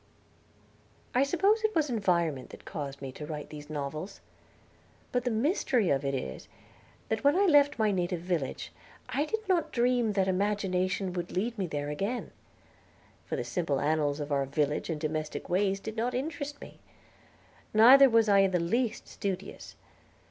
I 1.13 1.21
suppose 1.21 1.63
it 1.63 1.75
was 1.75 1.87
environment 1.87 2.49
that 2.49 2.65
caused 2.65 3.03
me 3.03 3.11
to 3.11 3.25
write 3.27 3.51
these 3.51 3.69
novels; 3.69 4.19
but 5.11 5.25
the 5.25 5.29
mystery 5.29 5.91
of 5.91 6.03
it 6.03 6.15
is, 6.15 6.47
that 7.09 7.23
when 7.23 7.35
I 7.37 7.45
left 7.45 7.77
my 7.77 7.91
native 7.91 8.21
village 8.21 8.71
I 9.09 9.25
did 9.25 9.47
not 9.47 9.71
dream 9.71 10.13
that 10.13 10.27
imagination 10.27 11.13
would 11.13 11.31
lead 11.35 11.55
me 11.55 11.67
there 11.67 11.89
again, 11.91 12.31
for 13.27 13.35
the 13.35 13.43
simple 13.43 13.79
annals 13.79 14.19
of 14.19 14.31
our 14.31 14.45
village 14.47 14.89
and 14.89 14.99
domestic 14.99 15.49
ways 15.49 15.79
did 15.79 15.95
not 15.95 16.15
interest 16.15 16.59
me; 16.61 16.79
neither 17.71 18.09
was 18.09 18.27
I 18.27 18.39
in 18.39 18.49
the 18.49 18.59
least 18.59 19.07
studious. 19.07 19.75